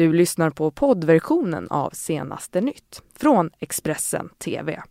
Du 0.00 0.12
lyssnar 0.12 0.50
på 0.50 0.70
poddversionen 0.70 1.68
av 1.70 1.90
Senaste 1.90 2.60
nytt 2.60 3.02
från 3.16 3.50
Expressen 3.58 4.28
TV. 4.28 4.82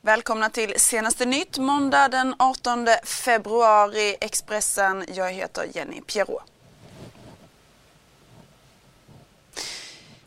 Välkomna 0.00 0.50
till 0.50 0.72
Senaste 0.76 1.26
nytt 1.26 1.58
måndag 1.58 2.08
den 2.08 2.34
18 2.38 2.86
februari 3.04 4.16
Expressen. 4.20 5.04
Jag 5.14 5.32
heter 5.32 5.66
Jenny 5.74 6.00
Pierrot. 6.00 6.42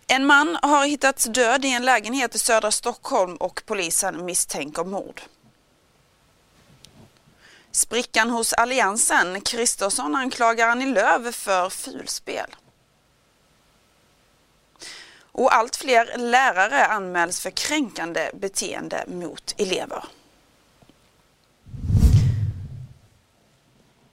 En 0.08 0.26
man 0.26 0.58
har 0.62 0.86
hittats 0.86 1.26
död 1.26 1.66
i 1.66 1.74
en 1.74 1.86
lägenhet 1.86 2.36
i 2.36 2.40
södra 2.40 2.72
Stockholm 2.72 3.36
och 3.36 3.64
polisen 3.66 4.26
misstänker 4.26 4.84
mord. 4.84 5.22
Sprickan 7.72 8.30
hos 8.30 8.54
Alliansen. 8.54 9.42
Kristersson 9.42 10.16
anklagar 10.16 10.68
Annie 10.68 10.86
Lööf 10.86 11.36
för 11.36 11.70
fulspel. 11.70 12.56
Och 15.32 15.56
allt 15.56 15.76
fler 15.76 16.18
lärare 16.18 16.86
anmäls 16.86 17.42
för 17.42 17.50
kränkande 17.52 18.30
beteende 18.34 19.04
mot 19.08 19.56
elever. 19.58 20.04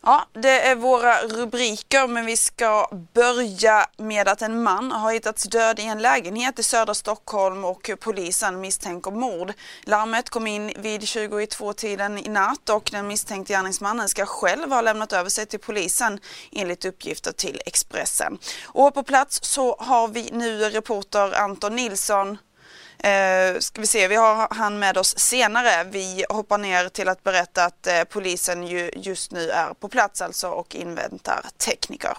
Ja, 0.09 0.27
det 0.33 0.61
är 0.61 0.75
våra 0.75 1.23
rubriker 1.23 2.07
men 2.07 2.27
vi 2.27 2.37
ska 2.37 2.89
börja 3.15 3.87
med 3.97 4.29
att 4.29 4.43
en 4.43 4.63
man 4.63 4.93
har 4.93 5.13
hittats 5.13 5.45
död 5.45 5.79
i 5.79 5.83
en 5.83 6.03
lägenhet 6.03 6.59
i 6.59 6.63
södra 6.63 6.95
Stockholm 6.95 7.65
och 7.65 7.91
polisen 8.01 8.61
misstänker 8.61 9.11
mord. 9.11 9.53
Larmet 9.85 10.31
kom 10.31 10.47
in 10.47 10.73
vid 10.77 11.01
22-tiden 11.01 12.19
i 12.19 12.29
natt 12.29 12.69
och 12.71 12.89
den 12.93 13.07
misstänkte 13.07 13.53
gärningsmannen 13.53 14.09
ska 14.09 14.27
själv 14.27 14.73
ha 14.73 14.81
lämnat 14.81 15.13
över 15.13 15.31
sig 15.31 15.47
till 15.47 15.61
polisen 15.61 16.21
enligt 16.53 16.85
uppgifter 16.85 17.33
till 17.33 17.61
Expressen. 17.67 18.39
Och 18.65 18.95
på 18.95 19.03
plats 19.03 19.39
så 19.43 19.77
har 19.79 20.09
vi 20.09 20.31
nu 20.33 20.59
reporter 20.59 21.41
Anton 21.41 21.77
Nilsson 21.77 22.39
Eh, 23.07 23.59
ska 23.59 23.81
vi 23.81 23.87
se, 23.87 24.09
vi 24.09 24.17
har 24.17 24.49
han 24.51 24.79
med 24.79 24.99
oss 24.99 25.19
senare. 25.19 25.85
Vi 25.85 26.25
hoppar 26.29 26.59
ner 26.59 26.89
till 26.89 27.09
att 27.09 27.23
berätta 27.23 27.65
att 27.65 27.87
eh, 27.87 28.05
polisen 28.05 28.67
ju 28.67 28.91
just 28.97 29.33
nu 29.33 29.51
är 29.51 29.75
på 29.75 29.89
plats 29.89 30.23
alltså 30.23 30.49
och 30.49 30.75
inväntar 30.75 31.47
tekniker. 31.59 32.17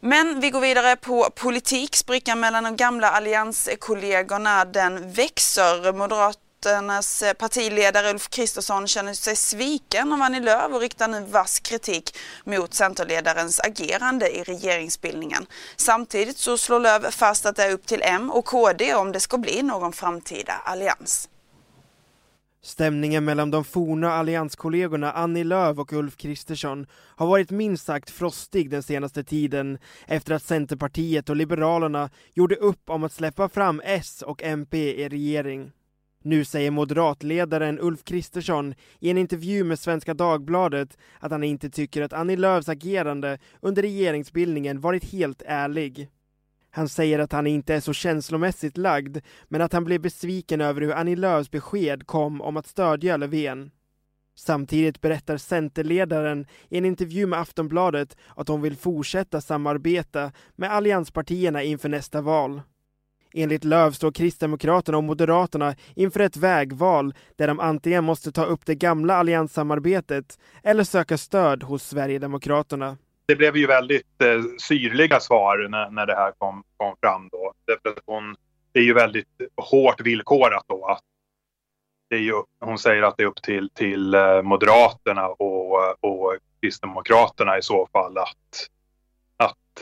Men 0.00 0.40
vi 0.40 0.50
går 0.50 0.60
vidare 0.60 0.96
på 0.96 1.30
politik. 1.34 1.96
Sprickan 1.96 2.40
mellan 2.40 2.64
de 2.64 2.76
gamla 2.76 3.10
allianskollegorna 3.10 4.64
den 4.64 5.12
växer. 5.12 5.92
Moderat 5.92 6.38
Moderaternas 6.64 7.22
eh, 7.22 7.32
partiledare 7.32 8.10
Ulf 8.10 8.28
Kristersson 8.28 8.86
känner 8.86 9.14
sig 9.14 9.36
sviken 9.36 10.12
av 10.12 10.22
Annie 10.22 10.40
Lööf 10.40 10.72
och 10.72 10.80
riktar 10.80 11.08
nu 11.08 11.24
vass 11.24 11.60
kritik 11.60 12.16
mot 12.44 12.74
Centerledarens 12.74 13.60
agerande 13.60 14.36
i 14.36 14.42
regeringsbildningen. 14.42 15.46
Samtidigt 15.76 16.38
så 16.38 16.58
slår 16.58 16.80
Lööf 16.80 17.14
fast 17.14 17.46
att 17.46 17.56
det 17.56 17.64
är 17.64 17.72
upp 17.72 17.86
till 17.86 18.02
M 18.02 18.30
och 18.30 18.44
KD 18.44 18.94
om 18.94 19.12
det 19.12 19.20
ska 19.20 19.38
bli 19.38 19.62
någon 19.62 19.92
framtida 19.92 20.52
allians. 20.64 21.28
Stämningen 22.62 23.24
mellan 23.24 23.50
de 23.50 23.64
forna 23.64 24.12
allianskollegorna 24.12 25.12
Annie 25.12 25.44
Lööf 25.44 25.78
och 25.78 25.92
Ulf 25.92 26.16
Kristersson 26.16 26.86
har 26.92 27.26
varit 27.26 27.50
minst 27.50 27.86
sagt 27.86 28.10
frostig 28.10 28.70
den 28.70 28.82
senaste 28.82 29.24
tiden 29.24 29.78
efter 30.06 30.34
att 30.34 30.42
Centerpartiet 30.42 31.30
och 31.30 31.36
Liberalerna 31.36 32.10
gjorde 32.34 32.56
upp 32.56 32.90
om 32.90 33.04
att 33.04 33.12
släppa 33.12 33.48
fram 33.48 33.80
S 33.84 34.22
och 34.26 34.42
MP 34.42 35.04
i 35.04 35.08
regering. 35.08 35.72
Nu 36.28 36.44
säger 36.44 36.70
moderatledaren 36.70 37.78
Ulf 37.80 38.04
Kristersson 38.04 38.74
i 39.00 39.10
en 39.10 39.18
intervju 39.18 39.64
med 39.64 39.78
Svenska 39.78 40.14
Dagbladet 40.14 40.98
att 41.20 41.30
han 41.30 41.44
inte 41.44 41.70
tycker 41.70 42.02
att 42.02 42.12
Annie 42.12 42.36
Lööfs 42.36 42.68
agerande 42.68 43.38
under 43.60 43.82
regeringsbildningen 43.82 44.80
varit 44.80 45.04
helt 45.04 45.42
ärlig. 45.46 46.08
Han 46.70 46.88
säger 46.88 47.18
att 47.18 47.32
han 47.32 47.46
inte 47.46 47.74
är 47.74 47.80
så 47.80 47.92
känslomässigt 47.92 48.76
lagd, 48.76 49.18
men 49.48 49.60
att 49.60 49.72
han 49.72 49.84
blev 49.84 50.00
besviken 50.00 50.60
över 50.60 50.80
hur 50.80 50.92
Annie 50.92 51.16
Lööfs 51.16 51.50
besked 51.50 52.06
kom 52.06 52.40
om 52.40 52.56
att 52.56 52.66
stödja 52.66 53.16
Löfven. 53.16 53.70
Samtidigt 54.36 55.00
berättar 55.00 55.36
Centerledaren 55.36 56.46
i 56.68 56.78
en 56.78 56.84
intervju 56.84 57.26
med 57.26 57.40
Aftonbladet 57.40 58.16
att 58.36 58.48
hon 58.48 58.62
vill 58.62 58.76
fortsätta 58.76 59.40
samarbeta 59.40 60.32
med 60.56 60.72
allianspartierna 60.72 61.62
inför 61.62 61.88
nästa 61.88 62.20
val. 62.20 62.62
Enligt 63.38 63.64
Löv 63.64 63.90
står 63.90 64.12
Kristdemokraterna 64.12 64.98
och 64.98 65.04
Moderaterna 65.04 65.74
inför 65.94 66.20
ett 66.20 66.36
vägval 66.36 67.14
där 67.36 67.46
de 67.48 67.60
antingen 67.60 68.04
måste 68.04 68.32
ta 68.32 68.44
upp 68.44 68.66
det 68.66 68.74
gamla 68.74 69.14
allianssamarbetet 69.14 70.38
eller 70.62 70.84
söka 70.84 71.18
stöd 71.18 71.62
hos 71.62 71.82
Sverigedemokraterna. 71.82 72.96
Det 73.26 73.36
blev 73.36 73.56
ju 73.56 73.66
väldigt 73.66 74.22
eh, 74.22 74.42
syrliga 74.58 75.20
svar 75.20 75.68
när, 75.68 75.90
när 75.90 76.06
det 76.06 76.14
här 76.14 76.32
kom, 76.38 76.62
kom 76.76 76.94
fram 77.00 77.28
då. 77.32 77.52
Därför 77.66 78.00
hon, 78.06 78.36
det 78.72 78.78
är 78.78 78.84
ju 78.84 78.94
väldigt 78.94 79.28
hårt 79.56 80.00
villkorat 80.00 80.64
då 80.68 80.86
att 80.86 81.02
det 82.10 82.16
är 82.16 82.20
ju, 82.20 82.42
hon 82.60 82.78
säger 82.78 83.02
att 83.02 83.16
det 83.16 83.22
är 83.22 83.26
upp 83.26 83.42
till, 83.42 83.70
till 83.74 84.14
eh, 84.14 84.42
Moderaterna 84.42 85.28
och, 85.28 86.04
och 86.04 86.36
Kristdemokraterna 86.60 87.58
i 87.58 87.62
så 87.62 87.88
fall 87.92 88.18
att 88.18 88.68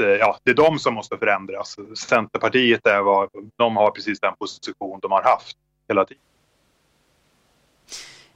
Eh, 0.00 0.06
ja, 0.06 0.38
det 0.42 0.50
är 0.50 0.54
de 0.54 0.78
som 0.78 0.94
måste 0.94 1.18
förändras. 1.18 1.76
Centerpartiet 1.96 2.86
är 2.86 3.00
vad, 3.00 3.28
de 3.56 3.76
har 3.76 3.90
precis 3.90 4.20
den 4.20 4.36
position 4.36 4.98
de 5.02 5.12
har 5.12 5.22
haft 5.22 5.56
hela 5.88 6.04
tiden. 6.04 6.22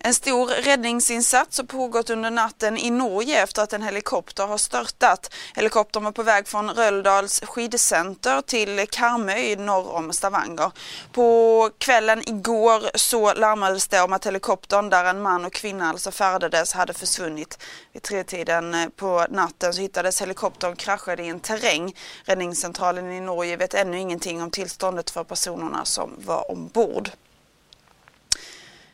En 0.03 0.15
stor 0.15 0.47
räddningsinsats 0.47 1.59
har 1.59 1.65
pågått 1.65 2.11
under 2.11 2.31
natten 2.31 2.78
i 2.78 2.91
Norge 2.91 3.43
efter 3.43 3.62
att 3.62 3.72
en 3.72 3.83
helikopter 3.83 4.47
har 4.47 4.59
störtat. 4.59 5.34
Helikoptern 5.55 6.05
var 6.05 6.12
på 6.12 6.22
väg 6.22 6.49
från 6.49 6.71
Röldals 6.71 7.41
skidcenter 7.41 8.43
till 8.43 8.87
Karmøy 8.91 9.56
norr 9.56 9.94
om 9.94 10.12
Stavanger. 10.12 10.71
På 11.12 11.71
kvällen 11.78 12.28
igår 12.28 12.91
så 12.94 13.34
larmades 13.34 13.88
det 13.88 14.00
om 14.00 14.12
att 14.12 14.27
helikoptern 14.27 14.91
där 14.91 15.05
en 15.05 15.22
man 15.22 15.44
och 15.44 15.53
kvinna 15.53 15.88
alltså 15.88 16.11
färdades 16.11 16.72
hade 16.72 16.94
försvunnit. 16.94 17.59
Vid 17.93 18.03
tretiden 18.03 18.91
på 18.97 19.27
natten 19.31 19.75
så 19.75 19.81
hittades 19.81 20.21
helikoptern 20.21 20.77
kraschad 20.77 21.21
i 21.21 21.28
en 21.28 21.41
terräng. 21.41 21.97
Räddningscentralen 22.25 23.12
i 23.12 23.21
Norge 23.21 23.56
vet 23.56 23.75
ännu 23.75 23.99
ingenting 23.99 24.43
om 24.43 24.50
tillståndet 24.50 25.11
för 25.11 25.25
personerna 25.25 25.84
som 25.84 26.11
var 26.19 26.50
ombord. 26.50 27.11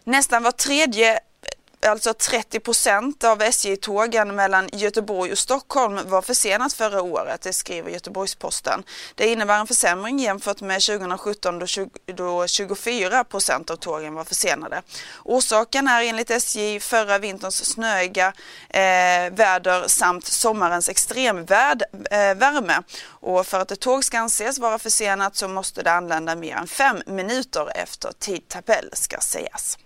Nästan 0.06 0.42
var 0.42 0.52
tredje 0.52 1.20
alltså 1.86 2.14
30 2.14 2.60
procent 2.60 3.24
av 3.24 3.42
SJ-tågen 3.42 4.34
mellan 4.34 4.68
Göteborg 4.72 5.32
och 5.32 5.38
Stockholm 5.38 5.98
var 6.04 6.22
försenat 6.22 6.72
förra 6.72 7.02
året, 7.02 7.40
det 7.40 7.52
skriver 7.52 7.90
Göteborgs-Posten. 7.90 8.82
Det 9.14 9.26
innebär 9.26 9.60
en 9.60 9.66
försämring 9.66 10.18
jämfört 10.18 10.60
med 10.60 10.82
2017 10.82 11.62
då 12.06 12.46
24 12.46 13.24
procent 13.24 13.70
av 13.70 13.76
tågen 13.76 14.14
var 14.14 14.24
försenade. 14.24 14.82
Orsaken 15.24 15.88
är 15.88 16.02
enligt 16.02 16.30
SJ 16.30 16.80
förra 16.80 17.18
vinterns 17.18 17.64
snöiga 17.64 18.32
eh, 18.68 19.32
väder 19.32 19.88
samt 19.88 20.26
sommarens 20.26 20.88
extremvärme. 20.88 22.72
Eh, 22.72 22.80
och 23.08 23.46
för 23.46 23.60
att 23.60 23.70
ett 23.70 23.80
tåg 23.80 24.04
ska 24.04 24.18
anses 24.18 24.58
vara 24.58 24.78
försenat 24.78 25.36
så 25.36 25.48
måste 25.48 25.82
det 25.82 25.92
anlända 25.92 26.36
mer 26.36 26.56
än 26.56 26.66
fem 26.66 27.02
minuter 27.06 27.72
efter 27.74 28.12
tidtabell 28.18 28.90
ska 28.92 29.20
sägas. 29.20 29.78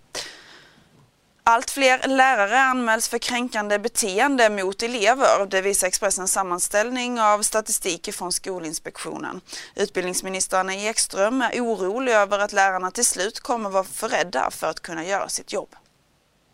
Allt 1.51 1.71
fler 1.71 2.09
lärare 2.09 2.61
anmäls 2.61 3.09
för 3.09 3.19
kränkande 3.19 3.79
beteende 3.79 4.51
mot 4.51 4.83
elever. 4.83 5.47
Det 5.47 5.61
visar 5.63 5.87
Expressens 5.87 6.33
sammanställning 6.33 7.21
av 7.21 7.43
statistik 7.43 8.15
från 8.15 8.33
Skolinspektionen. 8.33 9.41
Utbildningsminister 9.77 10.59
Anna 10.59 10.75
e. 10.75 10.89
Ekström 10.89 11.43
är 11.43 11.61
orolig 11.61 12.13
över 12.13 12.39
att 12.39 12.53
lärarna 12.53 12.91
till 12.91 13.07
slut 13.07 13.41
kommer 13.41 13.71
vara 13.71 13.85
för 13.85 14.09
rädda 14.09 14.51
för 14.51 14.67
att 14.67 14.81
kunna 14.81 15.05
göra 15.05 15.29
sitt 15.29 15.53
jobb. 15.53 15.69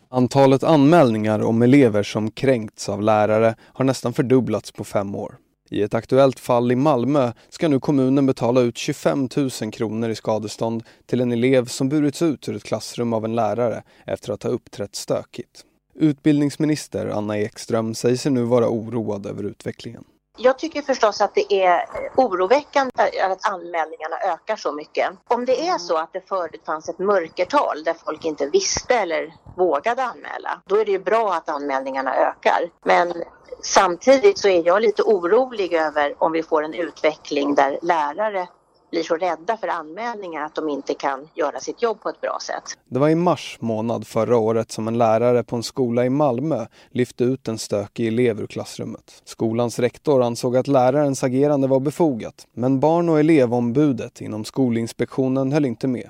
Antalet 0.09 0.63
anmälningar 0.63 1.43
om 1.43 1.61
elever 1.61 2.03
som 2.03 2.31
kränkts 2.31 2.89
av 2.89 3.01
lärare 3.01 3.55
har 3.73 3.85
nästan 3.85 4.13
fördubblats 4.13 4.71
på 4.71 4.83
fem 4.83 5.15
år. 5.15 5.35
I 5.69 5.81
ett 5.81 5.93
aktuellt 5.93 6.39
fall 6.39 6.71
i 6.71 6.75
Malmö 6.75 7.31
ska 7.49 7.67
nu 7.67 7.79
kommunen 7.79 8.25
betala 8.25 8.61
ut 8.61 8.77
25 8.77 9.29
000 9.61 9.71
kronor 9.71 10.09
i 10.09 10.15
skadestånd 10.15 10.83
till 11.05 11.21
en 11.21 11.31
elev 11.31 11.65
som 11.65 11.89
burits 11.89 12.21
ut 12.21 12.49
ur 12.49 12.55
ett 12.55 12.63
klassrum 12.63 13.13
av 13.13 13.25
en 13.25 13.35
lärare 13.35 13.83
efter 14.05 14.33
att 14.33 14.43
ha 14.43 14.49
uppträtt 14.49 14.95
stökigt. 14.95 15.63
Utbildningsminister 15.95 17.07
Anna 17.07 17.37
Ekström 17.37 17.95
säger 17.95 18.15
sig 18.15 18.31
nu 18.31 18.43
vara 18.43 18.69
oroad 18.69 19.25
över 19.25 19.43
utvecklingen. 19.43 20.03
Jag 20.39 20.59
tycker 20.59 20.81
förstås 20.81 21.21
att 21.21 21.35
det 21.35 21.53
är 21.53 21.85
oroväckande 22.17 22.91
att 23.23 23.49
anmälningarna 23.51 24.17
ökar 24.33 24.55
så 24.55 24.71
mycket. 24.71 25.09
Om 25.27 25.45
det 25.45 25.67
är 25.67 25.77
så 25.77 25.97
att 25.97 26.13
det 26.13 26.27
förut 26.29 26.61
fanns 26.65 26.89
ett 26.89 26.99
mörkertal 26.99 27.83
där 27.83 27.95
folk 28.05 28.25
inte 28.25 28.45
visste 28.45 28.95
eller 28.95 29.33
vågade 29.57 30.03
anmäla, 30.03 30.61
då 30.65 30.75
är 30.75 30.85
det 30.85 30.91
ju 30.91 30.99
bra 30.99 31.33
att 31.33 31.49
anmälningarna 31.49 32.15
ökar. 32.15 32.69
Men 32.83 33.23
Samtidigt 33.61 34.37
så 34.37 34.47
är 34.47 34.67
jag 34.67 34.81
lite 34.81 35.03
orolig 35.03 35.73
över 35.73 36.23
om 36.23 36.31
vi 36.31 36.43
får 36.43 36.63
en 36.63 36.73
utveckling 36.73 37.55
där 37.55 37.79
lärare 37.81 38.47
blir 38.91 39.03
så 39.03 39.15
rädda 39.15 39.57
för 39.57 39.67
anmälningar 39.67 40.45
att 40.45 40.55
de 40.55 40.69
inte 40.69 40.93
kan 40.93 41.29
göra 41.33 41.59
sitt 41.59 41.81
jobb 41.81 42.01
på 42.01 42.09
ett 42.09 42.21
bra 42.21 42.37
sätt. 42.41 42.63
Det 42.89 42.99
var 42.99 43.09
i 43.09 43.15
mars 43.15 43.57
månad 43.59 44.07
förra 44.07 44.37
året 44.37 44.71
som 44.71 44.87
en 44.87 44.97
lärare 44.97 45.43
på 45.43 45.55
en 45.55 45.63
skola 45.63 46.05
i 46.05 46.09
Malmö 46.09 46.65
lyfte 46.89 47.23
ut 47.23 47.47
en 47.47 47.57
stökig 47.57 48.07
elev 48.07 48.41
ur 48.41 48.47
klassrummet. 48.47 49.21
Skolans 49.25 49.79
rektor 49.79 50.23
ansåg 50.23 50.57
att 50.57 50.67
lärarens 50.67 51.23
agerande 51.23 51.67
var 51.67 51.79
befogat, 51.79 52.47
men 52.53 52.79
barn 52.79 53.09
och 53.09 53.19
elevombudet 53.19 54.21
inom 54.21 54.45
Skolinspektionen 54.45 55.51
höll 55.51 55.65
inte 55.65 55.87
med. 55.87 56.09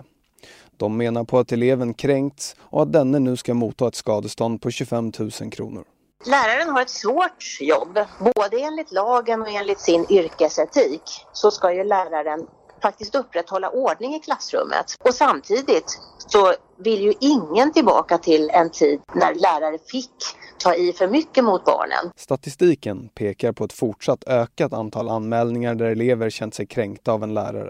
De 0.77 0.97
menar 0.97 1.23
på 1.23 1.39
att 1.39 1.51
eleven 1.51 1.93
kränkts 1.93 2.55
och 2.59 2.81
att 2.81 2.93
denne 2.93 3.19
nu 3.19 3.37
ska 3.37 3.53
motta 3.53 3.87
ett 3.87 3.95
skadestånd 3.95 4.61
på 4.61 4.71
25 4.71 5.11
000 5.19 5.31
kronor. 5.51 5.83
Läraren 6.25 6.69
har 6.69 6.81
ett 6.81 6.89
svårt 6.89 7.57
jobb. 7.61 7.99
Både 8.35 8.59
enligt 8.59 8.91
lagen 8.91 9.41
och 9.41 9.49
enligt 9.49 9.79
sin 9.79 10.05
yrkesetik 10.09 11.01
så 11.33 11.51
ska 11.51 11.73
ju 11.73 11.83
läraren 11.83 12.47
faktiskt 12.81 13.15
upprätthålla 13.15 13.69
ordning 13.69 14.15
i 14.15 14.19
klassrummet. 14.19 14.95
Och 14.99 15.13
samtidigt 15.13 15.99
så 16.17 16.53
vill 16.77 17.01
ju 17.01 17.13
ingen 17.19 17.73
tillbaka 17.73 18.17
till 18.17 18.49
en 18.49 18.69
tid 18.69 18.99
när 19.15 19.35
lärare 19.35 19.77
fick 19.91 20.11
ta 20.57 20.75
i 20.75 20.93
för 20.93 21.07
mycket 21.07 21.43
mot 21.43 21.65
barnen. 21.65 22.11
Statistiken 22.15 23.09
pekar 23.09 23.51
på 23.51 23.63
ett 23.63 23.73
fortsatt 23.73 24.23
ökat 24.27 24.73
antal 24.73 25.09
anmälningar 25.09 25.75
där 25.75 25.85
elever 25.85 26.29
känt 26.29 26.53
sig 26.53 26.67
kränkta 26.67 27.11
av 27.11 27.23
en 27.23 27.33
lärare. 27.33 27.69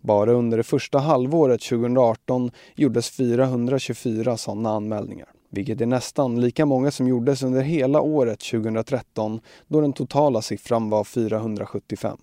Bara 0.00 0.32
under 0.32 0.56
det 0.56 0.62
första 0.62 0.98
halvåret 0.98 1.62
2018 1.62 2.50
gjordes 2.74 3.10
424 3.10 4.36
sådana 4.36 4.70
anmälningar, 4.70 5.28
vilket 5.50 5.80
är 5.80 5.86
nästan 5.86 6.40
lika 6.40 6.66
många 6.66 6.90
som 6.90 7.08
gjordes 7.08 7.42
under 7.42 7.62
hela 7.62 8.00
året 8.00 8.40
2013 8.40 9.40
då 9.68 9.80
den 9.80 9.92
totala 9.92 10.42
siffran 10.42 10.90
var 10.90 11.04
475. 11.04 12.18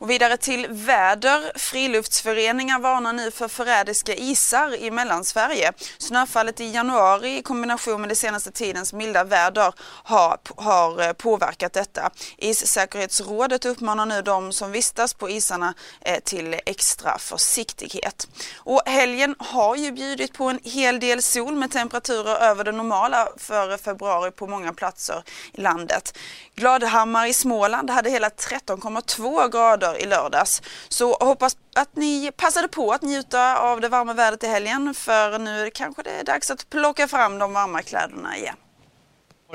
Och 0.00 0.10
vidare 0.10 0.36
till 0.36 0.66
väder. 0.70 1.58
Friluftsföreningar 1.58 2.78
varnar 2.78 3.12
nu 3.12 3.30
för 3.30 3.48
förrädiska 3.48 4.14
isar 4.14 4.74
i 4.74 4.90
Mellansverige. 4.90 5.72
Snöfallet 5.98 6.60
i 6.60 6.70
januari 6.70 7.36
i 7.36 7.42
kombination 7.42 8.00
med 8.00 8.10
den 8.10 8.16
senaste 8.16 8.50
tidens 8.50 8.92
milda 8.92 9.24
väder 9.24 9.72
har, 10.04 10.38
har 10.56 11.02
eh, 11.02 11.12
påverkat 11.12 11.72
detta. 11.72 12.10
Issäkerhetsrådet 12.36 13.64
uppmanar 13.64 14.06
nu 14.06 14.22
de 14.22 14.52
som 14.52 14.72
vistas 14.72 15.14
på 15.14 15.30
isarna 15.30 15.74
eh, 16.00 16.20
till 16.20 16.56
extra 16.66 17.18
försiktighet. 17.18 18.28
Och 18.56 18.82
helgen 18.86 19.34
har 19.38 19.76
ju 19.76 19.92
bjudit 19.92 20.32
på 20.32 20.44
en 20.44 20.58
hel 20.64 21.00
del 21.00 21.22
sol 21.22 21.54
med 21.54 21.70
temperaturer 21.70 22.36
över 22.36 22.64
det 22.64 22.72
normala 22.72 23.28
för 23.36 23.76
februari 23.76 24.30
på 24.30 24.46
många 24.46 24.72
platser 24.72 25.22
i 25.52 25.60
landet. 25.60 26.18
Gladhammar 26.54 27.26
i 27.26 27.32
Småland 27.32 27.90
hade 27.90 28.10
hela 28.10 28.28
13,2 28.28 29.50
grader 29.50 29.89
i 29.98 30.06
lördags. 30.06 30.62
Så 30.88 31.12
hoppas 31.20 31.56
att 31.76 31.96
ni 31.96 32.30
passade 32.36 32.68
på 32.68 32.90
att 32.92 33.02
njuta 33.02 33.58
av 33.58 33.80
det 33.80 33.88
varma 33.88 34.14
vädret 34.14 34.44
i 34.44 34.46
helgen 34.46 34.94
för 34.94 35.38
nu 35.38 35.60
är 35.60 35.64
det 35.64 35.70
kanske 35.70 36.02
det 36.02 36.10
är 36.10 36.24
dags 36.24 36.50
att 36.50 36.70
plocka 36.70 37.08
fram 37.08 37.38
de 37.38 37.52
varma 37.52 37.82
kläderna 37.82 38.36
igen. 38.36 38.56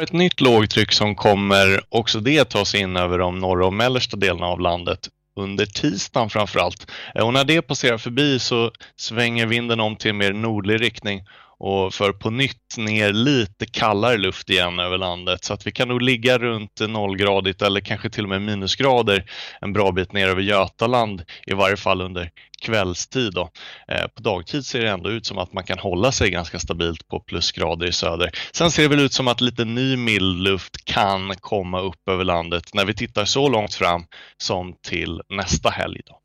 Ett 0.01 0.13
nytt 0.13 0.41
lågtryck 0.41 0.91
som 0.91 1.15
kommer 1.15 1.81
också 1.89 2.19
det 2.19 2.45
ta 2.45 2.65
sig 2.65 2.79
in 2.79 2.97
över 2.97 3.17
de 3.17 3.39
norra 3.39 3.65
och 3.65 3.73
mellersta 3.73 4.17
delarna 4.17 4.45
av 4.45 4.59
landet 4.59 5.09
under 5.35 5.65
tisdagen 5.65 6.29
framförallt. 6.29 6.91
Eh, 7.15 7.25
och 7.25 7.33
när 7.33 7.43
det 7.43 7.61
passerar 7.61 7.97
förbi 7.97 8.39
så 8.39 8.71
svänger 8.95 9.45
vinden 9.45 9.79
om 9.79 9.95
till 9.95 10.09
en 10.09 10.17
mer 10.17 10.33
nordlig 10.33 10.81
riktning 10.81 11.23
och 11.57 11.94
för 11.94 12.12
på 12.12 12.30
nytt 12.30 12.78
ner 12.78 13.13
lite 13.13 13.66
kallare 13.66 14.18
luft 14.18 14.50
igen 14.50 14.80
över 14.80 14.98
landet 14.98 15.44
så 15.44 15.54
att 15.54 15.68
vi 15.68 15.72
kan 15.72 15.88
nog 15.88 16.02
ligga 16.02 16.38
runt 16.38 16.80
nollgradigt 16.80 17.62
eller 17.62 17.81
kanske 17.81 18.10
till 18.10 18.24
och 18.24 18.30
med 18.30 18.42
minusgrader 18.42 19.30
en 19.62 19.74
bra 19.74 19.92
bit 19.92 20.13
ner 20.13 20.28
över 20.28 20.42
Götaland 20.42 21.24
i 21.48 21.54
varje 21.54 21.78
fall 21.78 22.02
under 22.02 22.31
kvällstid. 22.62 23.34
Då. 23.34 23.50
Eh, 23.88 24.07
på 24.07 24.22
dagtid 24.22 24.66
ser 24.66 24.80
det 24.80 24.90
ändå 24.90 25.10
ut 25.10 25.25
som 25.25 25.38
att 25.38 25.54
man 25.54 25.63
kan 25.63 25.80
hålla 25.80 26.12
sig 26.12 26.31
ganska 26.31 26.60
stabilt 26.60 27.07
på 27.07 27.19
plusgrader 27.19 27.88
i 27.88 27.92
söder. 27.92 28.30
Sen 28.52 28.72
ser 28.72 28.84
det 28.84 28.90
väl 28.90 29.00
ut 29.00 29.13
som 29.13 29.28
att 29.28 29.42
lite 29.42 29.66
ny 29.66 29.98
mild 29.98 30.40
luft 30.40 30.86
kan 30.86 31.36
komma 31.36 31.80
upp 31.80 32.10
över 32.10 32.24
landet 32.24 32.74
när 32.74 32.86
vi 32.86 32.94
tittar 32.94 33.25
så 33.25 33.50
långt 33.50 33.74
fram 33.74 34.06
som 34.38 34.75
till 34.88 35.22
nästa 35.30 35.69
helg. 35.69 36.02
Då. 36.06 36.25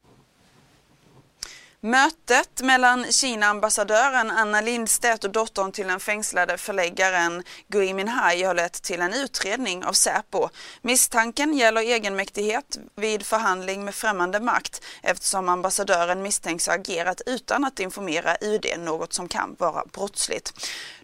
Mötet 1.82 2.60
mellan 2.62 3.12
Kina-ambassadören 3.12 4.30
Anna 4.30 4.60
Lindstedt 4.60 5.24
och 5.24 5.30
dottern 5.30 5.72
till 5.72 5.86
den 5.86 6.00
fängslade 6.00 6.58
förläggaren 6.58 7.42
Gui 7.68 7.94
Minhai 7.94 8.42
har 8.42 8.54
lett 8.54 8.82
till 8.82 9.00
en 9.00 9.14
utredning 9.14 9.84
av 9.84 9.92
Säpo. 9.92 10.48
Misstanken 10.82 11.54
gäller 11.54 11.80
egenmäktighet 11.80 12.78
vid 12.96 13.26
förhandling 13.26 13.84
med 13.84 13.94
främmande 13.94 14.40
makt 14.40 14.84
eftersom 15.02 15.48
ambassadören 15.48 16.22
misstänks 16.22 16.66
ha 16.66 16.74
agerat 16.74 17.20
utan 17.26 17.64
att 17.64 17.80
informera 17.80 18.36
UD, 18.40 18.66
något 18.78 19.12
som 19.12 19.28
kan 19.28 19.56
vara 19.58 19.84
brottsligt. 19.92 20.52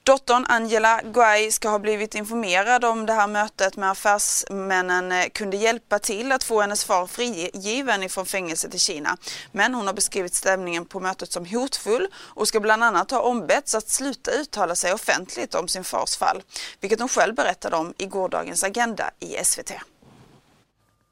Dottern 0.06 0.46
Angela 0.48 1.00
Guay 1.04 1.50
ska 1.50 1.68
ha 1.68 1.78
blivit 1.78 2.14
informerad 2.14 2.84
om 2.84 3.06
det 3.06 3.12
här 3.12 3.26
mötet 3.26 3.76
med 3.76 3.90
affärsmännen 3.90 5.12
eh, 5.12 5.24
kunde 5.32 5.56
hjälpa 5.56 5.98
till 5.98 6.32
att 6.32 6.44
få 6.44 6.60
hennes 6.60 6.84
far 6.84 7.06
frigiven 7.06 8.02
ifrån 8.02 8.26
fängelset 8.26 8.74
i 8.74 8.78
Kina. 8.78 9.16
Men 9.52 9.74
hon 9.74 9.86
har 9.86 9.94
beskrivit 9.94 10.34
stämningen 10.34 10.84
på 10.84 11.00
mötet 11.00 11.32
som 11.32 11.46
hotfull 11.46 12.08
och 12.14 12.48
ska 12.48 12.60
bland 12.60 12.84
annat 12.84 13.10
ha 13.10 13.20
ombetts 13.20 13.74
att 13.74 13.88
sluta 13.88 14.30
uttala 14.30 14.74
sig 14.74 14.92
offentligt 14.92 15.54
om 15.54 15.68
sin 15.68 15.84
fars 15.84 16.16
fall, 16.16 16.42
vilket 16.80 17.00
hon 17.00 17.08
själv 17.08 17.34
berättade 17.34 17.76
om 17.76 17.94
i 17.98 18.06
gårdagens 18.06 18.64
Agenda 18.64 19.10
i 19.20 19.44
SVT. 19.44 19.72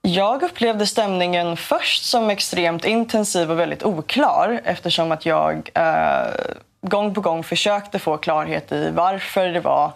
Jag 0.03 0.43
upplevde 0.43 0.87
stämningen 0.87 1.57
först 1.57 2.05
som 2.05 2.31
extremt 2.31 2.85
intensiv 2.85 3.51
och 3.51 3.59
väldigt 3.59 3.83
oklar 3.83 4.61
eftersom 4.65 5.13
att 5.13 5.27
jag 5.27 5.71
eh, 5.75 6.55
gång 6.89 7.15
på 7.15 7.21
gång 7.21 7.43
försökte 7.43 7.99
få 7.99 8.17
klarhet 8.17 8.73
i 8.73 8.91
varför 8.91 9.49
det 9.49 9.61
var 9.61 9.93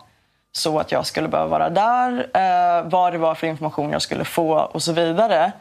så 0.53 0.79
att 0.79 0.93
jag 0.93 1.07
skulle 1.07 1.29
behöva 1.29 1.51
vara 1.51 1.71
där, 1.71 2.27
eh, 2.35 2.91
vad 2.91 3.13
det 3.13 3.19
var 3.19 3.35
för 3.35 3.47
information 3.47 3.91
jag 3.91 4.03
skulle 4.03 4.25
få 4.25 4.59
och 4.59 4.83
så 4.83 4.93
vidare. 4.93 5.53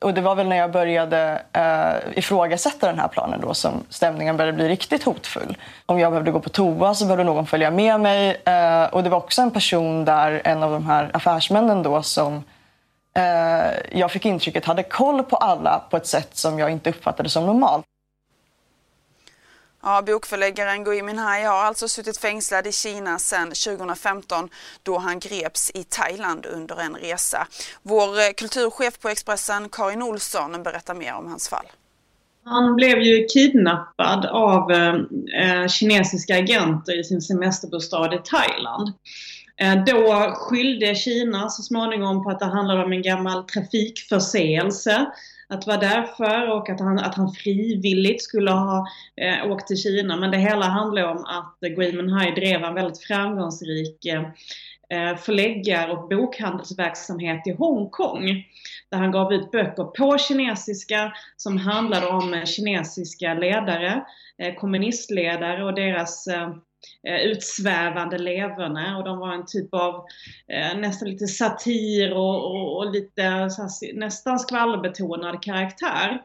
Och 0.00 0.14
det 0.14 0.20
var 0.20 0.34
väl 0.34 0.48
när 0.48 0.56
jag 0.56 0.72
började 0.72 1.42
eh, 1.52 2.18
ifrågasätta 2.18 2.86
den 2.86 2.98
här 2.98 3.08
planen 3.08 3.40
då 3.40 3.54
som 3.54 3.84
stämningen 3.88 4.36
började 4.36 4.56
bli 4.56 4.68
riktigt 4.68 5.04
hotfull. 5.04 5.56
Om 5.86 5.98
jag 5.98 6.12
behövde 6.12 6.30
gå 6.30 6.40
på 6.40 6.48
toa 6.48 6.94
så 6.94 7.04
behövde 7.04 7.24
någon 7.24 7.46
följa 7.46 7.70
med 7.70 8.00
mig. 8.00 8.42
Eh, 8.44 8.84
och 8.84 9.02
det 9.02 9.10
var 9.10 9.18
också 9.18 9.42
en 9.42 9.50
person 9.50 10.04
där, 10.04 10.42
en 10.44 10.62
av 10.62 10.72
de 10.72 10.86
här 10.86 11.10
affärsmännen 11.14 11.82
då 11.82 12.02
som 12.02 12.44
eh, 13.16 13.98
jag 13.98 14.10
fick 14.10 14.26
intrycket 14.26 14.64
hade 14.64 14.82
koll 14.82 15.22
på 15.22 15.36
alla 15.36 15.82
på 15.90 15.96
ett 15.96 16.06
sätt 16.06 16.36
som 16.36 16.58
jag 16.58 16.70
inte 16.70 16.90
uppfattade 16.90 17.28
som 17.28 17.46
normalt. 17.46 17.84
Ja, 19.88 20.02
bokförläggaren 20.06 20.84
Gui 20.84 21.02
Minhai 21.02 21.44
har 21.44 21.64
alltså 21.64 21.88
suttit 21.88 22.18
fängslad 22.18 22.66
i 22.66 22.72
Kina 22.72 23.18
sedan 23.18 23.48
2015 23.48 24.48
då 24.82 24.98
han 24.98 25.18
greps 25.18 25.70
i 25.74 25.84
Thailand 25.84 26.46
under 26.46 26.80
en 26.80 26.94
resa. 26.94 27.46
Vår 27.82 28.08
eh, 28.18 28.32
kulturchef 28.36 28.98
på 29.00 29.08
Expressen, 29.08 29.68
Karin 29.68 30.02
Olsson, 30.02 30.62
berättar 30.62 30.94
mer 30.94 31.14
om 31.14 31.26
hans 31.26 31.48
fall. 31.48 31.66
Han 32.44 32.76
blev 32.76 32.98
ju 32.98 33.26
kidnappad 33.26 34.26
av 34.26 34.72
eh, 34.72 34.94
eh 35.42 35.68
kinesiska 35.68 36.38
agenter 36.38 37.00
i 37.00 37.04
sin 37.04 37.20
semesterbostad 37.20 38.14
i 38.14 38.18
Thailand. 38.24 38.92
Eh, 39.60 39.84
då 39.84 40.32
skyllde 40.36 40.94
Kina 40.94 41.48
så 41.48 41.62
småningom 41.62 42.24
på 42.24 42.30
att 42.30 42.38
det 42.38 42.46
handlade 42.46 42.84
om 42.84 42.92
en 42.92 43.02
gammal 43.02 43.44
trafikförseelse 43.44 45.06
att 45.48 45.66
vara 45.66 45.76
därför 45.76 46.50
och 46.50 46.70
att 46.70 46.80
han, 46.80 46.98
att 46.98 47.14
han 47.14 47.32
frivilligt 47.32 48.22
skulle 48.22 48.50
ha 48.50 48.86
eh, 49.16 49.50
åkt 49.50 49.66
till 49.66 49.76
Kina. 49.76 50.16
Men 50.16 50.30
det 50.30 50.38
hela 50.38 50.66
handlar 50.66 51.02
om 51.02 51.24
att 51.24 51.56
Greenman 51.60 52.20
High 52.20 52.34
drev 52.34 52.62
en 52.62 52.74
väldigt 52.74 53.02
framgångsrik 53.02 54.06
eh, 54.06 54.22
eh, 54.90 55.16
förläggar 55.16 55.88
och 55.88 56.08
bokhandelsverksamhet 56.08 57.46
i 57.46 57.52
Hongkong. 57.52 58.44
Där 58.90 58.98
han 58.98 59.10
gav 59.10 59.32
ut 59.32 59.50
böcker 59.50 59.84
på 59.84 60.18
kinesiska 60.18 61.12
som 61.36 61.58
handlade 61.58 62.06
om 62.06 62.46
kinesiska 62.46 63.34
ledare, 63.34 64.04
eh, 64.38 64.54
kommunistledare 64.54 65.64
och 65.64 65.74
deras 65.74 66.26
eh, 66.26 66.54
Eh, 67.08 67.20
utsvävande 67.20 68.18
leverne 68.18 68.96
och 68.96 69.04
de 69.04 69.18
var 69.18 69.34
en 69.34 69.46
typ 69.46 69.74
av 69.74 69.94
eh, 70.52 70.78
nästan 70.78 71.08
lite 71.08 71.26
satir 71.26 72.12
och, 72.12 72.50
och, 72.50 72.76
och 72.76 72.92
lite 72.92 73.22
här, 73.22 73.94
nästan 73.94 74.38
skvallerbetonad 74.38 75.42
karaktär. 75.42 76.22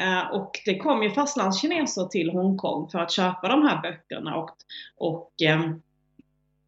Eh, 0.00 0.32
och 0.32 0.50
det 0.64 0.78
kom 0.78 1.02
ju 1.02 1.10
fastlandskineser 1.10 2.04
till 2.04 2.30
Hongkong 2.30 2.88
för 2.90 2.98
att 2.98 3.12
köpa 3.12 3.48
de 3.48 3.62
här 3.62 3.82
böckerna 3.82 4.36
och, 4.36 4.50
och 4.96 5.32
eh, 5.42 5.60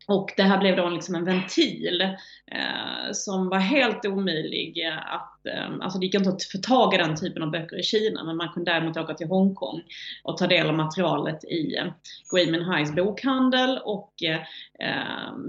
Och 0.06 0.32
det 0.36 0.42
här 0.42 0.58
blev 0.58 0.76
då 0.76 0.88
liksom 0.88 1.14
en 1.14 1.24
ventil 1.24 2.00
eh, 2.46 3.12
som 3.12 3.48
var 3.48 3.58
helt 3.58 4.06
omöjlig 4.06 4.82
att, 5.06 5.33
Ehm, 5.46 5.80
alltså 5.80 5.98
det 5.98 6.06
gick 6.06 6.14
inte 6.14 6.30
att 6.30 6.42
få 6.42 6.58
tag 6.58 6.94
i 6.94 6.96
den 6.96 7.16
typen 7.16 7.42
av 7.42 7.50
böcker 7.50 7.78
i 7.78 7.82
Kina 7.82 8.24
men 8.24 8.36
man 8.36 8.48
kunde 8.48 8.70
däremot 8.70 8.96
åka 8.96 9.14
till 9.14 9.26
Hongkong 9.26 9.82
och 10.22 10.36
ta 10.36 10.46
del 10.46 10.66
av 10.68 10.74
materialet 10.74 11.44
i 11.44 11.76
ehm, 11.76 11.90
Greenman 12.34 12.74
Highs 12.74 12.94
bokhandel 12.94 13.78
och 13.84 14.12
eh, 14.22 14.40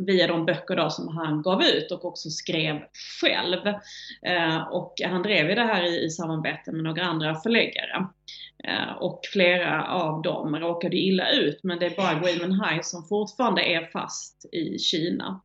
via 0.08 0.28
de 0.28 0.46
böcker 0.46 0.76
då 0.76 0.90
som 0.90 1.18
han 1.18 1.42
gav 1.42 1.64
ut 1.64 1.92
och 1.92 2.06
också 2.06 2.30
skrev 2.30 2.82
själv. 3.22 3.68
Eh, 4.22 4.68
och 4.72 4.94
han 5.06 5.24
drev 5.24 5.50
ju 5.50 5.56
det 5.56 5.66
här 5.66 5.84
i, 5.84 6.06
i 6.06 6.10
samarbete 6.10 6.72
med 6.72 6.84
några 6.84 7.04
andra 7.04 7.36
förläggare. 7.36 8.08
Ehm, 8.64 8.98
och 9.00 9.20
flera 9.34 9.88
av 9.88 10.22
dem 10.22 10.56
råkade 10.56 10.98
illa 10.98 11.32
ut 11.32 11.60
men 11.64 11.80
det 11.80 11.86
är 11.86 11.96
bara 11.96 12.20
Gui 12.20 12.40
Minhai 12.42 12.84
som 12.84 13.08
fortfarande 13.08 13.62
är 13.62 13.86
fast 13.86 14.46
i 14.52 14.80
Kina. 14.80 15.42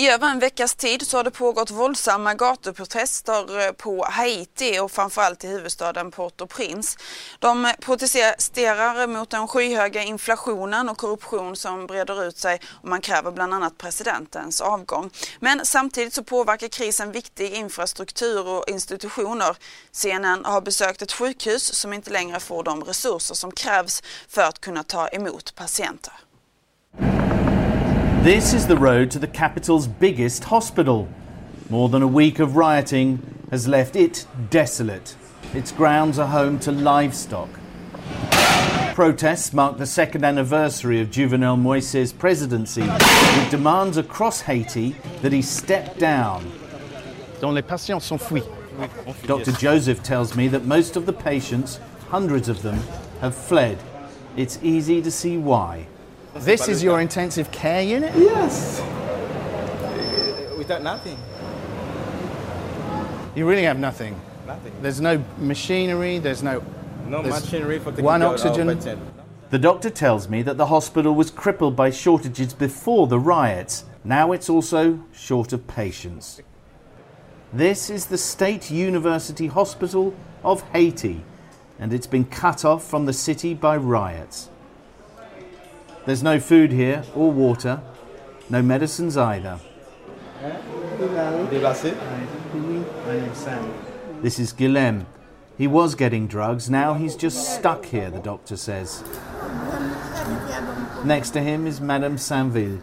I 0.00 0.08
över 0.08 0.28
en 0.28 0.38
veckas 0.38 0.74
tid 0.74 1.06
så 1.06 1.16
har 1.16 1.24
det 1.24 1.30
pågått 1.30 1.70
våldsamma 1.70 2.34
gatuprotester 2.34 3.66
eh, 3.66 3.72
på 3.72 4.04
Haiti 4.10 4.78
och 4.78 4.92
framförallt 4.92 5.44
i 5.44 5.48
huvudstaden 5.48 6.10
Port-au-Prince. 6.10 6.98
De 7.38 7.72
protesterar 7.80 9.06
mot 9.06 9.30
den 9.30 9.48
skyhöga 9.48 10.02
inflationen 10.02 10.88
och 10.88 10.98
korruption 10.98 11.56
som 11.56 11.86
breder 11.86 12.24
ut 12.24 12.38
sig 12.38 12.60
och 12.82 12.88
man 12.88 13.00
kräver 13.00 13.30
bland 13.30 13.54
annat 13.54 13.78
presidentens 13.78 14.60
avgång. 14.60 15.10
Men 15.40 15.66
samtidigt 15.66 16.14
så 16.14 16.24
påverkar 16.24 16.68
krisen 16.68 17.12
viktig 17.12 17.52
infrastruktur 17.54 18.46
och 18.46 18.68
institutioner. 18.68 19.56
CNN 19.90 20.44
har 20.44 20.60
besökt 20.60 21.02
ett 21.02 21.12
sjukhus 21.12 21.74
som 21.74 21.92
inte 21.92 22.10
längre 22.10 22.40
får 22.40 22.62
de 22.62 22.84
resurser 22.84 23.34
som 23.34 23.52
krävs 23.52 24.02
för 24.28 24.42
att 24.42 24.60
kunna 24.60 24.82
ta 24.82 25.08
emot 25.08 25.54
patienter. 25.54 26.14
This 28.22 28.52
is 28.52 28.66
the 28.66 28.76
road 28.76 29.10
to 29.12 29.18
the 29.18 29.26
capital's 29.26 29.86
biggest 29.86 30.44
hospital. 30.44 31.08
More 31.70 31.88
than 31.88 32.02
a 32.02 32.06
week 32.06 32.38
of 32.38 32.54
rioting 32.54 33.22
has 33.50 33.66
left 33.66 33.96
it 33.96 34.26
desolate. 34.50 35.16
Its 35.54 35.72
grounds 35.72 36.18
are 36.18 36.26
home 36.26 36.58
to 36.58 36.70
livestock. 36.70 37.48
Protests 38.94 39.54
mark 39.54 39.78
the 39.78 39.86
second 39.86 40.22
anniversary 40.22 41.00
of 41.00 41.10
Juvenel 41.10 41.56
Moise's 41.56 42.12
presidency, 42.12 42.82
with 42.82 43.50
demands 43.50 43.96
across 43.96 44.42
Haiti 44.42 44.96
that 45.22 45.32
he 45.32 45.40
step 45.40 45.96
down. 45.96 46.44
les 47.40 47.62
patients 47.62 48.06
s'enfuient. 48.06 48.46
Dr. 49.26 49.52
Joseph 49.52 50.02
tells 50.02 50.36
me 50.36 50.46
that 50.48 50.66
most 50.66 50.94
of 50.94 51.06
the 51.06 51.12
patients, 51.14 51.80
hundreds 52.10 52.50
of 52.50 52.60
them, 52.60 52.78
have 53.22 53.34
fled. 53.34 53.78
It's 54.36 54.58
easy 54.62 55.00
to 55.00 55.10
see 55.10 55.38
why. 55.38 55.86
This 56.34 56.68
is 56.68 56.82
your 56.82 57.00
intensive 57.00 57.50
care 57.50 57.82
unit? 57.82 58.14
Yes. 58.16 58.80
Without 60.56 60.82
nothing. 60.82 61.18
You 63.34 63.48
really 63.48 63.64
have 63.64 63.78
nothing. 63.78 64.20
Nothing. 64.46 64.72
There's 64.82 65.00
no 65.00 65.22
machinery, 65.38 66.18
there's 66.18 66.42
no 66.42 66.62
No 67.06 67.22
there's 67.22 67.42
machinery 67.42 67.78
for 67.78 67.90
one 67.92 68.20
taking 68.20 68.54
care 68.54 68.62
of 68.62 68.76
oxygen. 68.76 69.12
The 69.50 69.58
doctor 69.58 69.90
tells 69.90 70.28
me 70.28 70.42
that 70.42 70.56
the 70.56 70.66
hospital 70.66 71.14
was 71.14 71.30
crippled 71.30 71.74
by 71.74 71.90
shortages 71.90 72.54
before 72.54 73.08
the 73.08 73.18
riots. 73.18 73.84
Now 74.04 74.30
it's 74.32 74.48
also 74.48 75.04
short 75.12 75.52
of 75.52 75.66
patients. 75.66 76.40
This 77.52 77.90
is 77.90 78.06
the 78.06 78.18
State 78.18 78.70
University 78.70 79.48
Hospital 79.48 80.14
of 80.44 80.62
Haiti, 80.70 81.24
and 81.80 81.92
it's 81.92 82.06
been 82.06 82.24
cut 82.24 82.64
off 82.64 82.84
from 82.84 83.06
the 83.06 83.12
city 83.12 83.54
by 83.54 83.76
riots. 83.76 84.48
There's 86.06 86.22
no 86.22 86.40
food 86.40 86.72
here 86.72 87.04
or 87.14 87.30
water, 87.30 87.82
no 88.48 88.62
medicines 88.62 89.16
either. 89.16 89.58
This 94.22 94.38
is 94.38 94.52
Guilhem. 94.52 95.04
He 95.58 95.66
was 95.66 95.94
getting 95.94 96.26
drugs, 96.26 96.70
now 96.70 96.94
he's 96.94 97.16
just 97.16 97.54
stuck 97.54 97.84
here, 97.84 98.10
the 98.10 98.18
doctor 98.18 98.56
says. 98.56 99.04
Next 101.04 101.30
to 101.30 101.40
him 101.40 101.66
is 101.66 101.80
Madame 101.80 102.16
Sainville. 102.16 102.80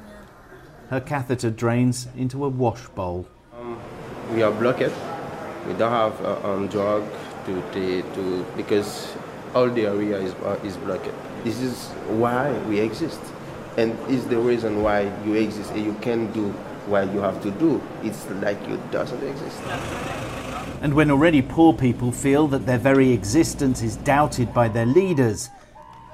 Her 0.90 1.02
catheter 1.02 1.50
drains 1.50 2.08
into 2.16 2.46
a 2.46 2.50
wash 2.50 2.88
bowl. 2.90 3.28
we 4.32 4.44
are 4.44 4.52
blocked. 4.52 4.94
We 5.68 5.74
don't 5.74 5.92
have 5.92 6.24
uh, 6.24 6.54
um, 6.54 6.68
drug 6.68 7.04
to, 7.46 7.62
to, 7.74 8.02
to 8.14 8.46
because 8.56 9.14
all 9.54 9.70
the 9.70 9.86
area 9.86 10.18
is, 10.18 10.34
uh, 10.36 10.60
is 10.64 10.78
blocked. 10.78 11.10
This 11.44 11.62
is 11.62 11.90
why 12.20 12.52
we 12.70 12.80
exist, 12.80 13.20
and 13.78 13.98
is 14.10 14.26
the 14.28 14.38
reason 14.38 14.84
why 14.84 15.12
you 15.26 15.34
exist 15.36 15.72
and 15.72 15.86
you 15.86 15.94
can 16.02 16.32
do 16.32 16.54
what 16.88 17.14
you 17.14 17.20
have 17.22 17.42
to 17.44 17.52
do. 17.52 17.82
It's 18.04 18.30
like 18.42 18.58
you 18.68 18.80
doesn't 18.92 19.24
exist. 19.24 19.58
And 20.82 20.94
when 20.94 21.12
already 21.12 21.42
poor 21.42 21.74
people 21.74 22.12
feel 22.12 22.48
that 22.48 22.66
their 22.66 22.78
very 22.78 23.12
existence 23.12 23.82
is 23.82 23.98
doubted 23.98 24.54
by 24.54 24.68
their 24.70 24.86
leaders, 24.86 25.50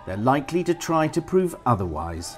they're 0.06 0.18
likely 0.18 0.64
to 0.64 0.74
try 0.74 1.08
to 1.08 1.22
prove 1.22 1.56
otherwise. 1.66 2.38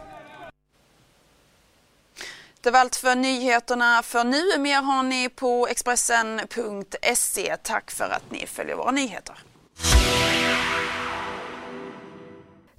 Det 2.62 2.72
var 2.72 2.80
allt 2.80 2.96
för 2.96 3.16
nyheterna 3.16 4.02
för 4.04 4.24
nu. 4.24 4.58
Mer 4.58 4.82
har 4.82 5.04
ni 5.04 5.30
på 5.30 5.68
Expressen.se. 5.68 7.58
Tack 7.64 7.92
för 7.92 8.10
att 8.10 8.32
ni 8.32 8.46
följer 8.46 8.76
våra 8.76 8.92
nyheter. 8.92 9.36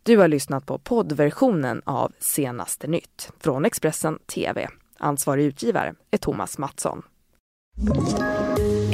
Du 0.07 0.17
har 0.17 0.29
lyssnat 0.29 0.67
på 0.67 0.79
poddversionen 0.79 1.83
av 1.85 2.13
Senaste 2.21 2.87
nytt 2.87 3.31
från 3.41 3.65
Expressen 3.65 4.19
TV. 4.35 4.69
Ansvarig 4.99 5.45
utgivare 5.45 5.95
är 6.11 6.19
Thomas 6.19 6.59
Mattsson. 6.59 7.03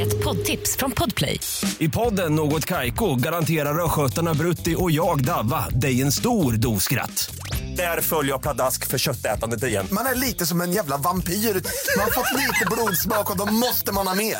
Ett 0.00 0.25
poddtips 0.25 0.76
från 0.76 0.90
Podplay. 0.90 1.40
I 1.78 1.88
podden 1.88 2.35
Något 2.35 2.66
Kaiko 2.66 3.14
garanterar 3.14 3.85
östgötarna 3.85 4.35
Brutti 4.35 4.75
och 4.78 4.90
jag, 4.90 5.25
Davva, 5.25 5.69
dig 5.69 6.02
en 6.02 6.12
stor 6.12 6.52
dos 6.52 6.83
skratt. 6.83 7.35
Där 7.76 8.00
följer 8.00 8.33
jag 8.33 8.42
pladask 8.42 8.87
för 8.87 8.99
köttätandet 8.99 9.64
igen. 9.64 9.87
Man 9.92 10.07
är 10.07 10.14
lite 10.14 10.47
som 10.47 10.61
en 10.61 10.73
jävla 10.73 10.97
vampyr. 10.97 11.33
Man 11.33 12.04
har 12.04 12.11
fått 12.11 12.40
lite 12.40 12.66
blodsmak 12.71 13.31
och 13.31 13.38
då 13.38 13.54
måste 13.54 13.92
man 13.95 14.07
ha 14.07 14.14
mer. 14.14 14.37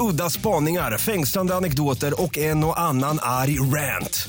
Udda 0.00 0.30
spaningar, 0.30 0.98
fängslande 0.98 1.54
anekdoter 1.54 2.22
och 2.22 2.38
en 2.38 2.64
och 2.64 2.80
annan 2.80 3.18
arg 3.22 3.58
rant. 3.60 4.28